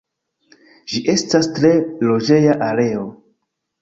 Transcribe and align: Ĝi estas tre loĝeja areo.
Ĝi 0.93 1.01
estas 1.13 1.49
tre 1.59 1.73
loĝeja 2.07 2.57
areo. 2.71 3.05